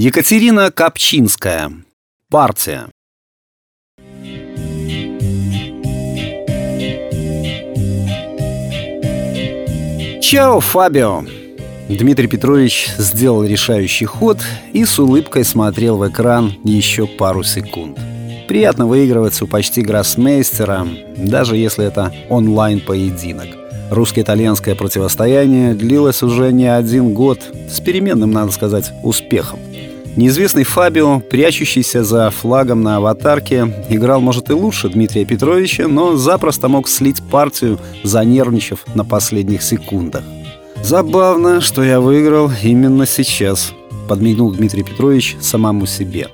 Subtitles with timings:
[0.00, 1.72] Екатерина Копчинская.
[2.30, 2.86] Партия.
[10.22, 11.24] Чао, Фабио!
[11.88, 14.38] Дмитрий Петрович сделал решающий ход
[14.72, 17.98] и с улыбкой смотрел в экран еще пару секунд.
[18.46, 20.86] Приятно выигрывать у почти гроссмейстера,
[21.16, 23.48] даже если это онлайн-поединок.
[23.90, 29.58] Русско-итальянское противостояние длилось уже не один год, с переменным, надо сказать, успехом.
[30.18, 36.66] Неизвестный Фабио, прячущийся за флагом на аватарке, играл, может, и лучше Дмитрия Петровича, но запросто
[36.66, 40.24] мог слить партию, занервничав на последних секундах.
[40.82, 43.72] «Забавно, что я выиграл именно сейчас»,—
[44.08, 46.26] подмигнул Дмитрий Петрович самому себе.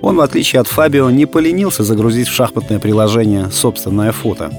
[0.00, 4.50] Он, в отличие от Фабио, не поленился загрузить в шахматное приложение собственное фото.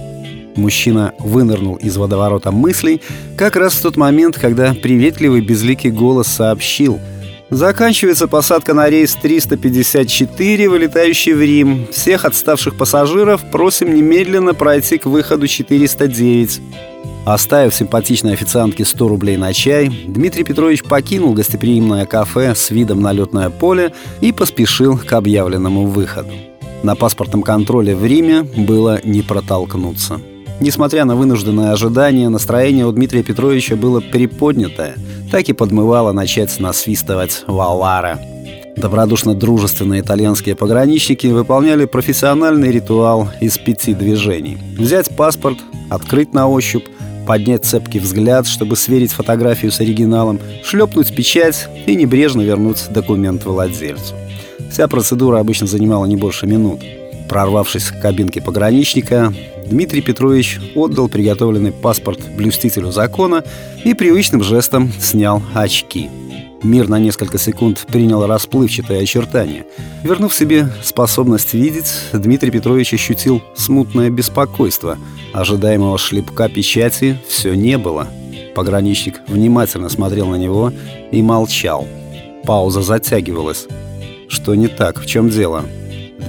[0.56, 3.02] Мужчина вынырнул из водоворота мыслей
[3.36, 7.00] как раз в тот момент, когда приветливый безликий голос сообщил—
[7.52, 11.86] Заканчивается посадка на рейс 354, вылетающий в Рим.
[11.92, 16.62] Всех отставших пассажиров просим немедленно пройти к выходу 409.
[17.26, 23.12] Оставив симпатичной официантке 100 рублей на чай, Дмитрий Петрович покинул гостеприимное кафе с видом на
[23.12, 26.32] летное поле и поспешил к объявленному выходу.
[26.84, 30.22] На паспортном контроле в Риме было не протолкнуться.
[30.62, 34.96] Несмотря на вынужденное ожидание, настроение у Дмитрия Петровича было приподнятое,
[35.32, 38.20] так и подмывало начать насвистывать «Валара».
[38.76, 44.58] Добродушно-дружественные итальянские пограничники выполняли профессиональный ритуал из пяти движений.
[44.78, 45.58] Взять паспорт,
[45.90, 46.86] открыть на ощупь,
[47.28, 54.16] поднять цепкий взгляд, чтобы сверить фотографию с оригиналом, шлепнуть печать и небрежно вернуть документ владельцу.
[54.70, 56.80] Вся процедура обычно занимала не больше минут.
[57.32, 59.34] Прорвавшись к кабинке пограничника,
[59.66, 63.46] Дмитрий Петрович отдал приготовленный паспорт блюстителю закона
[63.86, 66.10] и привычным жестом снял очки.
[66.62, 69.66] Мир на несколько секунд принял расплывчатое очертание.
[70.04, 74.98] Вернув себе способность видеть, Дмитрий Петрович ощутил смутное беспокойство.
[75.32, 78.10] Ожидаемого шлепка печати все не было.
[78.56, 80.74] Пограничник внимательно смотрел на него
[81.14, 81.88] и молчал.
[82.44, 83.68] Пауза затягивалась.
[84.28, 85.00] Что не так?
[85.00, 85.64] В чем дело?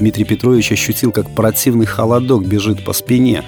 [0.03, 3.45] Дмитрий Петрович ощутил, как противный холодок бежит по спине,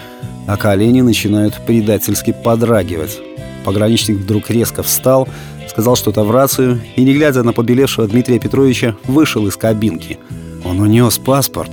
[0.46, 3.18] а колени начинают предательски подрагивать.
[3.64, 5.26] Пограничник вдруг резко встал,
[5.68, 10.20] сказал что-то в рацию и, не глядя на побелевшего Дмитрия Петровича, вышел из кабинки.
[10.64, 11.72] Он унес паспорт.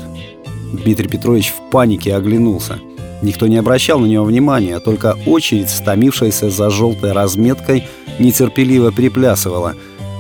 [0.73, 2.79] Дмитрий Петрович в панике оглянулся.
[3.21, 7.87] Никто не обращал на него внимания, только очередь, стомившаяся за желтой разметкой,
[8.17, 9.75] нетерпеливо приплясывала.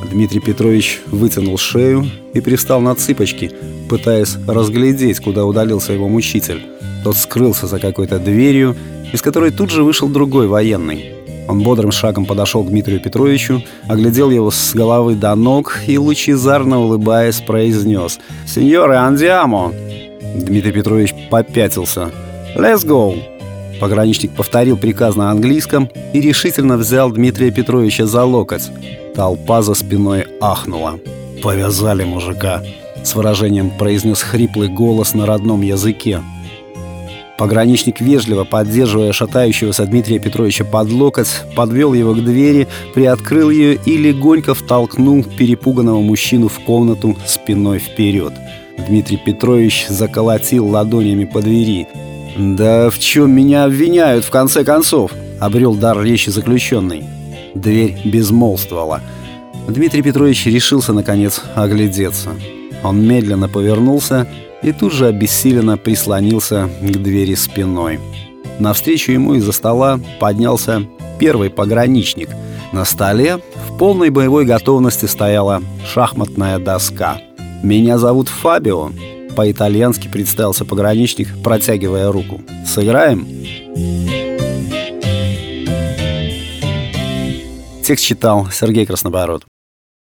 [0.09, 3.51] Дмитрий Петрович вытянул шею и пристал на цыпочки,
[3.89, 6.61] пытаясь разглядеть, куда удалился его мучитель.
[7.03, 8.75] Тот скрылся за какой-то дверью,
[9.13, 11.13] из которой тут же вышел другой военный.
[11.47, 16.79] Он бодрым шагом подошел к Дмитрию Петровичу, оглядел его с головы до ног и, лучезарно
[16.79, 19.73] улыбаясь, произнес «Сеньоре, андиамо!»
[20.35, 22.11] Дмитрий Петрович попятился.
[22.55, 23.21] «Let's go!»
[23.79, 28.69] Пограничник повторил приказ на английском и решительно взял Дмитрия Петровича за локоть.
[29.15, 30.99] Толпа за спиной ахнула.
[31.43, 32.61] «Повязали мужика!»
[33.03, 36.21] С выражением произнес хриплый голос на родном языке.
[37.37, 43.97] Пограничник вежливо, поддерживая шатающегося Дмитрия Петровича под локоть, подвел его к двери, приоткрыл ее и
[43.97, 48.33] легонько втолкнул перепуганного мужчину в комнату спиной вперед.
[48.87, 51.87] Дмитрий Петрович заколотил ладонями по двери.
[52.37, 57.03] «Да в чем меня обвиняют, в конце концов?»— обрел дар речи заключенный.
[57.55, 59.01] Дверь безмолвствовала.
[59.67, 62.31] Дмитрий Петрович решился, наконец, оглядеться.
[62.83, 64.27] Он медленно повернулся
[64.63, 67.99] и тут же обессиленно прислонился к двери спиной.
[68.59, 70.83] Навстречу ему из-за стола поднялся
[71.19, 72.29] первый пограничник.
[72.71, 77.17] На столе в полной боевой готовности стояла шахматная доска.
[77.63, 78.91] «Меня зовут Фабио»,—
[79.35, 82.41] по-итальянски представился пограничник, протягивая руку.
[82.65, 83.27] «Сыграем?»
[87.91, 89.50] Текст читал Сергей Краснобород.